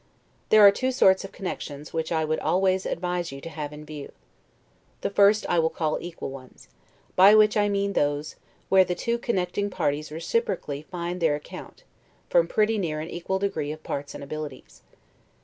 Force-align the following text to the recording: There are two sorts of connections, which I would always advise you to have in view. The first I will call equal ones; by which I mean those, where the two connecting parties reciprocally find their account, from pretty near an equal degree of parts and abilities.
There 0.49 0.65
are 0.65 0.71
two 0.71 0.91
sorts 0.91 1.23
of 1.23 1.31
connections, 1.31 1.93
which 1.93 2.11
I 2.11 2.25
would 2.25 2.39
always 2.39 2.87
advise 2.87 3.31
you 3.31 3.39
to 3.41 3.49
have 3.49 3.71
in 3.71 3.85
view. 3.85 4.11
The 5.01 5.11
first 5.11 5.45
I 5.47 5.59
will 5.59 5.69
call 5.69 5.99
equal 6.01 6.31
ones; 6.31 6.69
by 7.15 7.35
which 7.35 7.55
I 7.55 7.69
mean 7.69 7.93
those, 7.93 8.35
where 8.67 8.83
the 8.83 8.95
two 8.95 9.19
connecting 9.19 9.69
parties 9.69 10.11
reciprocally 10.11 10.81
find 10.89 11.21
their 11.21 11.35
account, 11.35 11.83
from 12.31 12.47
pretty 12.47 12.79
near 12.79 12.99
an 12.99 13.11
equal 13.11 13.37
degree 13.37 13.71
of 13.71 13.83
parts 13.83 14.15
and 14.15 14.23
abilities. 14.23 14.81